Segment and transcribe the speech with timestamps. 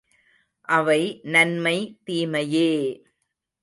[0.69, 1.01] அவை
[1.25, 2.69] நன்மை, தீமையே!